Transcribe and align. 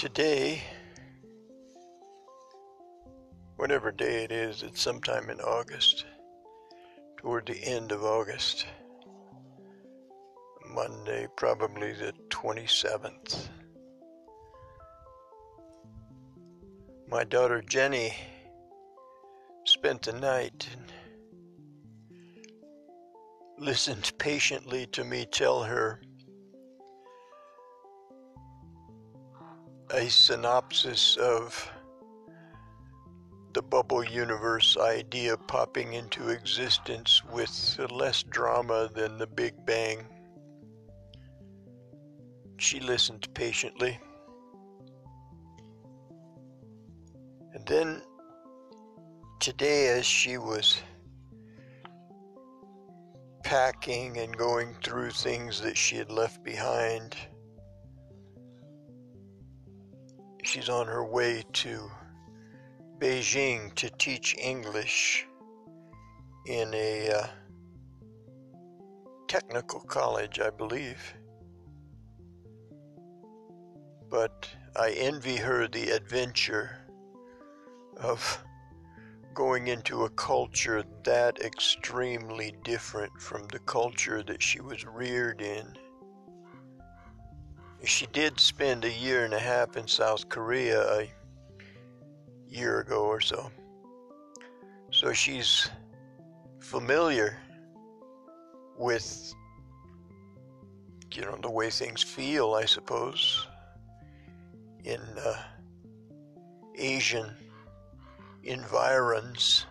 Today, 0.00 0.62
whatever 3.56 3.92
day 3.92 4.24
it 4.24 4.32
is, 4.32 4.62
it's 4.62 4.80
sometime 4.80 5.28
in 5.28 5.38
August, 5.40 6.06
toward 7.18 7.44
the 7.44 7.62
end 7.62 7.92
of 7.92 8.02
August. 8.02 8.64
Monday, 10.70 11.26
probably 11.36 11.92
the 11.92 12.14
27th. 12.30 13.48
My 17.06 17.22
daughter 17.24 17.60
Jenny 17.60 18.14
spent 19.66 20.00
the 20.00 20.14
night 20.14 20.66
and 20.72 20.92
listened 23.58 24.12
patiently 24.16 24.86
to 24.92 25.04
me 25.04 25.26
tell 25.26 25.64
her 25.64 26.00
a 29.92 30.08
synopsis 30.08 31.16
of 31.16 31.70
the 33.52 33.62
bubble 33.62 34.04
universe 34.04 34.76
idea 34.76 35.36
popping 35.36 35.94
into 35.94 36.28
existence 36.28 37.22
with 37.32 37.78
less 37.90 38.22
drama 38.22 38.88
than 38.94 39.18
the 39.18 39.26
Big 39.26 39.54
Bang. 39.66 40.06
She 42.58 42.78
listened 42.78 43.26
patiently. 43.34 43.98
And 47.52 47.66
then 47.66 48.02
today, 49.40 49.88
as 49.88 50.06
she 50.06 50.38
was 50.38 50.80
packing 53.42 54.18
and 54.18 54.36
going 54.36 54.76
through 54.84 55.10
things 55.10 55.60
that 55.62 55.76
she 55.76 55.96
had 55.96 56.12
left 56.12 56.44
behind, 56.44 57.16
she's 60.50 60.68
on 60.68 60.88
her 60.88 61.04
way 61.04 61.44
to 61.52 61.88
Beijing 62.98 63.72
to 63.76 63.88
teach 63.88 64.36
English 64.36 65.24
in 66.44 66.74
a 66.74 67.08
uh, 67.08 67.26
technical 69.28 69.78
college, 69.78 70.40
I 70.40 70.50
believe. 70.50 71.14
But 74.10 74.48
I 74.74 74.90
envy 74.90 75.36
her 75.36 75.68
the 75.68 75.90
adventure 75.90 76.78
of 77.98 78.42
going 79.34 79.68
into 79.68 80.02
a 80.04 80.10
culture 80.10 80.82
that 81.04 81.38
extremely 81.38 82.56
different 82.64 83.12
from 83.20 83.46
the 83.52 83.60
culture 83.60 84.24
that 84.24 84.42
she 84.42 84.60
was 84.60 84.84
reared 84.84 85.42
in. 85.42 85.76
She 87.84 88.06
did 88.06 88.38
spend 88.38 88.84
a 88.84 88.92
year 88.92 89.24
and 89.24 89.32
a 89.32 89.38
half 89.38 89.76
in 89.76 89.88
South 89.88 90.28
Korea 90.28 91.00
a 91.00 91.12
year 92.46 92.80
ago 92.80 93.04
or 93.04 93.20
so. 93.20 93.50
So 94.90 95.12
she's 95.12 95.70
familiar 96.60 97.38
with, 98.76 99.34
you 101.12 101.22
know, 101.22 101.38
the 101.40 101.50
way 101.50 101.70
things 101.70 102.02
feel, 102.02 102.54
I 102.54 102.66
suppose, 102.66 103.46
in 104.84 105.00
uh, 105.18 105.42
Asian 106.76 107.34
environs. 108.42 109.66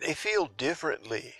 They 0.00 0.14
feel 0.14 0.50
differently 0.56 1.34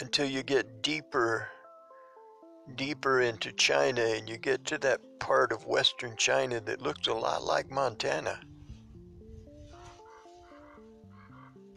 until 0.00 0.26
you 0.26 0.42
get 0.42 0.82
deeper 0.82 1.48
deeper 2.74 3.20
into 3.20 3.52
China 3.52 4.00
and 4.00 4.28
you 4.28 4.36
get 4.36 4.64
to 4.64 4.78
that 4.78 5.00
part 5.20 5.52
of 5.52 5.66
western 5.66 6.16
China 6.16 6.60
that 6.60 6.82
looks 6.82 7.06
a 7.06 7.14
lot 7.14 7.44
like 7.44 7.70
Montana. 7.70 8.40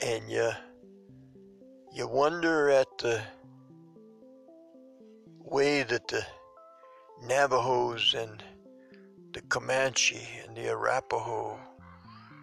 And 0.02 0.24
you 0.30 0.52
you 1.94 2.08
wonder 2.08 2.70
at 2.70 2.88
the 3.00 3.22
way 5.40 5.84
that 5.84 6.08
the 6.08 6.26
Navajos 7.24 8.14
and 8.14 8.44
the 9.34 9.42
Comanche 9.42 10.28
and 10.46 10.56
the 10.56 10.70
Arapaho, 10.70 11.60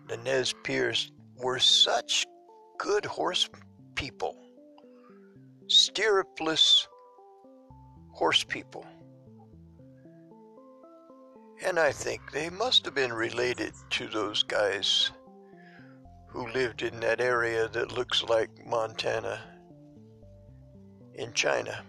the 0.08 0.16
Nez 0.18 0.52
Perce 0.64 1.10
were 1.36 1.58
such 1.58 2.26
good 2.78 3.04
horse 3.04 3.48
people, 3.94 4.36
stirrupless 5.68 6.88
horse 8.10 8.44
people. 8.44 8.86
And 11.64 11.78
I 11.78 11.90
think 11.90 12.32
they 12.32 12.50
must 12.50 12.84
have 12.84 12.94
been 12.94 13.12
related 13.12 13.72
to 13.90 14.06
those 14.08 14.42
guys 14.42 15.10
who 16.28 16.48
lived 16.48 16.82
in 16.82 17.00
that 17.00 17.20
area 17.20 17.68
that 17.68 17.92
looks 17.92 18.22
like 18.22 18.50
Montana 18.66 19.40
in 21.14 21.32
China. 21.32 21.82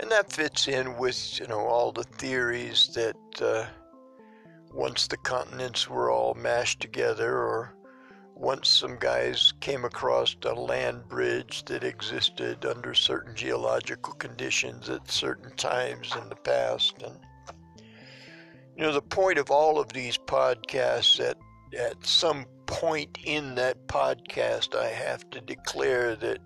And 0.00 0.10
that 0.10 0.32
fits 0.32 0.66
in 0.66 0.96
with, 0.96 1.38
you 1.38 1.46
know, 1.46 1.60
all 1.60 1.92
the 1.92 2.04
theories 2.04 2.90
that 2.94 3.16
uh, 3.40 3.66
once 4.72 5.06
the 5.06 5.16
continents 5.18 5.88
were 5.88 6.10
all 6.10 6.34
mashed 6.34 6.80
together, 6.80 7.36
or 7.36 7.74
once 8.40 8.70
some 8.70 8.96
guys 8.96 9.52
came 9.60 9.84
across 9.84 10.34
a 10.44 10.54
land 10.54 11.06
bridge 11.08 11.62
that 11.66 11.84
existed 11.84 12.64
under 12.64 12.94
certain 12.94 13.36
geological 13.36 14.14
conditions 14.14 14.88
at 14.88 15.10
certain 15.10 15.54
times 15.56 16.10
in 16.20 16.26
the 16.30 16.36
past. 16.36 16.94
And, 17.02 17.18
you 18.74 18.82
know, 18.82 18.92
the 18.92 19.02
point 19.02 19.38
of 19.38 19.50
all 19.50 19.78
of 19.78 19.92
these 19.92 20.16
podcasts 20.16 21.20
at, 21.20 21.36
at 21.78 22.04
some 22.06 22.46
point 22.64 23.18
in 23.24 23.54
that 23.56 23.86
podcast, 23.88 24.74
I 24.74 24.88
have 24.88 25.28
to 25.30 25.40
declare 25.42 26.16
that 26.16 26.38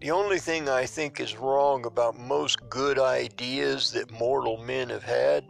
the 0.00 0.12
only 0.12 0.38
thing 0.38 0.68
I 0.68 0.86
think 0.86 1.18
is 1.18 1.36
wrong 1.36 1.86
about 1.86 2.16
most 2.16 2.60
good 2.68 3.00
ideas 3.00 3.90
that 3.92 4.12
mortal 4.12 4.58
men 4.58 4.90
have 4.90 5.02
had 5.02 5.44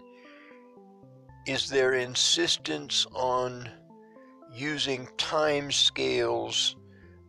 is 1.47 1.69
their 1.69 1.93
insistence 1.93 3.06
on 3.12 3.69
using 4.56 5.06
time 5.19 5.71
scales 5.71 6.77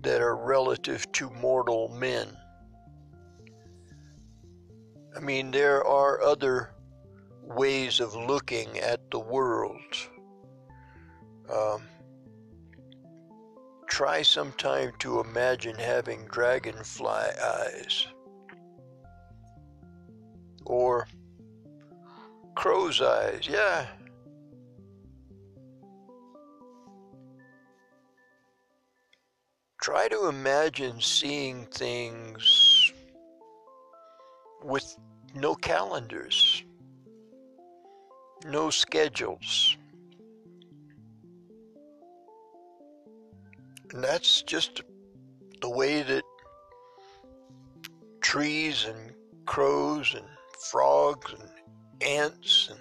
that 0.02 0.22
are 0.22 0.36
relative 0.36 1.12
to 1.12 1.30
mortal 1.32 1.90
men. 1.90 2.28
I 5.16 5.20
mean, 5.20 5.52
there 5.52 5.84
are 5.84 6.22
other 6.22 6.72
ways 7.44 8.00
of 8.00 8.16
looking 8.16 8.80
at 8.80 9.12
the 9.12 9.20
world. 9.20 9.82
Um, 11.52 11.82
Try 13.88 14.22
sometime 14.22 14.92
to 15.00 15.22
imagine 15.22 15.76
having 15.76 16.26
dragonfly 16.26 17.30
eyes. 17.42 18.08
Or 20.66 21.08
crow's 22.54 23.02
eyes, 23.02 23.48
yeah. 23.50 23.88
Try 29.82 30.08
to 30.08 30.28
imagine 30.28 31.00
seeing 31.00 31.66
things 31.68 32.92
with 34.64 34.98
no 35.36 35.56
calendars, 35.56 36.64
no 38.46 38.70
schedules. 38.70 39.78
And 43.92 44.04
that's 44.04 44.42
just 44.42 44.82
the 45.62 45.70
way 45.70 46.02
that 46.02 46.23
trees 48.22 48.85
and 48.85 49.14
crows 49.46 50.14
and 50.14 50.26
frogs 50.59 51.34
and 51.34 51.50
ants 52.02 52.70
and 52.70 52.80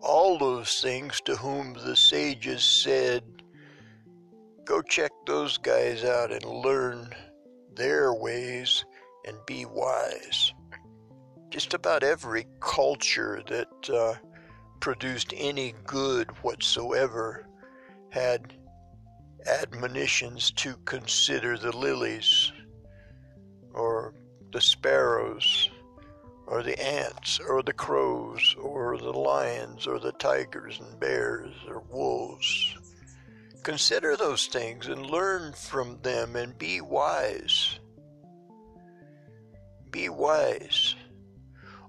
all 0.00 0.38
those 0.38 0.80
things 0.80 1.20
to 1.22 1.36
whom 1.36 1.74
the 1.74 1.94
sages 1.94 2.62
said, 2.62 3.22
go 4.64 4.82
check 4.82 5.10
those 5.26 5.58
guys 5.58 6.04
out 6.04 6.32
and 6.32 6.44
learn 6.44 7.14
their 7.74 8.14
ways 8.14 8.84
and 9.26 9.36
be 9.46 9.64
wise. 9.64 10.52
Just 11.50 11.74
about 11.74 12.02
every 12.02 12.46
culture 12.60 13.42
that 13.48 13.90
uh, 13.90 14.14
produced 14.80 15.34
any 15.36 15.74
good 15.84 16.30
whatsoever 16.42 17.46
had 18.10 18.54
admonitions 19.46 20.50
to 20.52 20.76
consider 20.84 21.56
the 21.56 21.76
lilies, 21.76 22.52
or 23.72 24.14
the 24.52 24.60
sparrows, 24.60 25.70
or 26.46 26.62
the 26.62 26.80
ants, 26.82 27.40
or 27.48 27.62
the 27.62 27.72
crows, 27.72 28.54
or 28.60 28.98
the 28.98 29.12
lions, 29.12 29.86
or 29.86 29.98
the 29.98 30.12
tigers 30.12 30.80
and 30.80 31.00
bears, 31.00 31.54
or 31.68 31.82
wolves. 31.90 32.76
Consider 33.62 34.16
those 34.16 34.46
things 34.46 34.86
and 34.86 35.04
learn 35.04 35.52
from 35.52 35.98
them 36.02 36.34
and 36.34 36.56
be 36.56 36.80
wise. 36.80 37.78
Be 39.90 40.08
wise. 40.08 40.94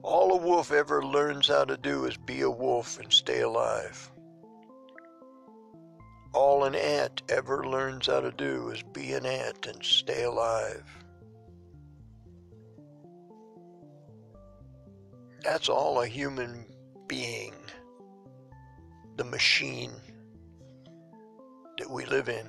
All 0.02 0.34
a 0.34 0.38
wolf 0.38 0.72
ever 0.72 1.06
learns 1.06 1.48
how 1.48 1.64
to 1.64 1.78
do 1.78 2.06
is 2.06 2.18
be 2.18 2.42
a 2.42 2.50
wolf 2.50 3.00
and 3.00 3.12
stay 3.14 3.42
alive. 3.42 4.12
All 6.34 6.66
an 6.66 6.76
ant 6.76 7.22
ever 7.30 7.66
learns 7.66 8.08
how 8.08 8.20
to 8.20 8.32
do 8.32 8.70
is 8.70 8.84
be 8.84 9.14
an 9.14 9.26
ant 9.26 9.66
and 9.68 9.84
stay 9.84 10.24
alive. 10.24 10.84
That's 15.44 15.70
all 15.70 16.02
a 16.02 16.08
human 16.08 16.66
being, 17.08 17.54
the 19.18 19.24
machine 19.24 19.92
that 21.82 21.90
we 21.90 22.06
live 22.06 22.30
in. 22.30 22.46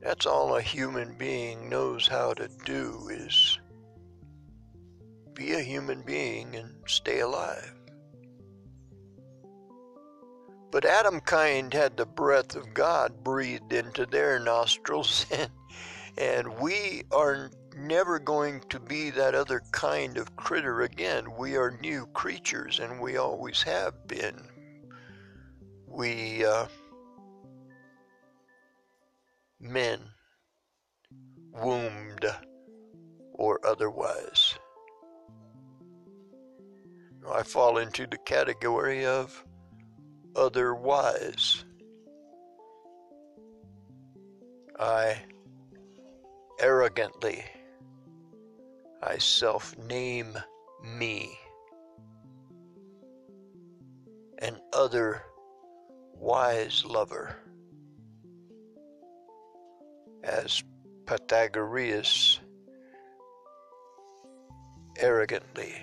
That's 0.00 0.24
all 0.24 0.56
a 0.56 0.62
human 0.62 1.12
being 1.18 1.68
knows 1.68 2.08
how 2.08 2.32
to 2.32 2.48
do 2.64 3.10
is 3.10 3.58
be 5.34 5.52
a 5.52 5.60
human 5.60 6.00
being 6.00 6.56
and 6.56 6.72
stay 6.86 7.20
alive. 7.20 7.74
But 10.70 10.86
Adam 10.86 11.20
kind 11.20 11.74
had 11.74 11.98
the 11.98 12.06
breath 12.06 12.56
of 12.56 12.72
God 12.72 13.22
breathed 13.22 13.74
into 13.74 14.06
their 14.06 14.38
nostrils, 14.38 15.26
and, 16.16 16.58
we 16.60 17.02
are 17.12 17.50
never 17.76 18.18
going 18.18 18.60
to 18.70 18.80
be 18.80 19.10
that 19.10 19.34
other 19.34 19.60
kind 19.70 20.16
of 20.16 20.34
critter 20.36 20.80
again. 20.80 21.36
We 21.36 21.56
are 21.56 21.78
new 21.82 22.06
creatures, 22.14 22.78
and 22.78 23.00
we 23.00 23.18
always 23.18 23.60
have 23.64 24.06
been. 24.06 24.48
We, 25.86 26.46
uh, 26.46 26.66
men, 29.60 30.00
wombed 31.52 32.24
or 33.34 33.60
otherwise. 33.64 34.54
I 37.30 37.42
fall 37.42 37.78
into 37.78 38.06
the 38.06 38.18
category 38.18 39.04
of 39.04 39.44
otherwise. 40.34 41.64
I 44.78 45.22
arrogantly, 46.58 47.44
I 49.02 49.18
self 49.18 49.76
name 49.78 50.36
me 50.82 51.38
an 54.38 54.58
other 54.72 55.22
wise 56.14 56.84
lover 56.86 57.36
as 60.22 60.62
Pythagoras 61.06 62.40
arrogantly 64.98 65.74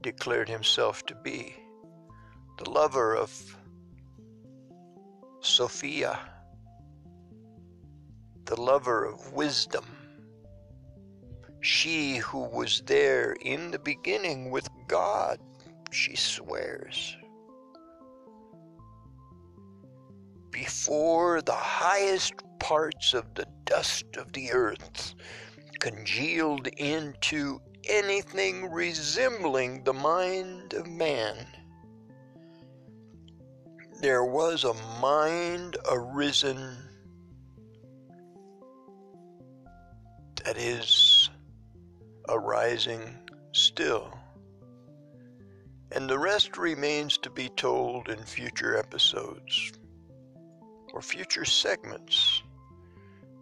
declared 0.00 0.48
himself 0.48 1.04
to 1.06 1.14
be 1.14 1.54
the 2.58 2.68
lover 2.68 3.14
of 3.16 3.56
Sophia, 5.40 6.18
the 8.44 8.60
lover 8.60 9.04
of 9.04 9.32
wisdom, 9.32 9.84
she 11.60 12.16
who 12.16 12.40
was 12.40 12.82
there 12.86 13.32
in 13.40 13.70
the 13.70 13.78
beginning 13.78 14.50
with 14.50 14.68
God, 14.88 15.38
she 15.90 16.16
swears. 16.16 17.16
Before 20.52 21.40
the 21.40 21.52
highest 21.52 22.34
parts 22.58 23.14
of 23.14 23.34
the 23.34 23.46
dust 23.64 24.16
of 24.16 24.32
the 24.34 24.52
earth 24.52 25.14
congealed 25.80 26.66
into 26.76 27.58
anything 27.88 28.70
resembling 28.70 29.82
the 29.82 29.94
mind 29.94 30.74
of 30.74 30.86
man. 30.86 31.46
There 34.00 34.24
was 34.24 34.64
a 34.64 34.74
mind 35.00 35.78
arisen 35.90 36.76
that 40.44 40.58
is 40.58 41.30
arising 42.28 43.18
still. 43.52 44.18
And 45.92 46.08
the 46.10 46.18
rest 46.18 46.58
remains 46.58 47.16
to 47.18 47.30
be 47.30 47.48
told 47.48 48.08
in 48.08 48.22
future 48.24 48.76
episodes 48.76 49.72
or 50.92 51.00
future 51.00 51.44
segments. 51.44 52.42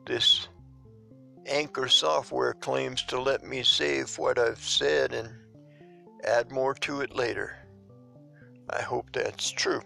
This 0.06 0.48
Anchor 1.46 1.88
software 1.88 2.54
claims 2.54 3.02
to 3.04 3.20
let 3.20 3.42
me 3.44 3.62
save 3.62 4.16
what 4.18 4.38
I've 4.38 4.62
said 4.62 5.12
and 5.12 5.30
add 6.24 6.52
more 6.52 6.74
to 6.74 7.00
it 7.00 7.14
later. 7.14 7.56
I 8.68 8.82
hope 8.82 9.10
that's 9.12 9.50
true. 9.50 9.82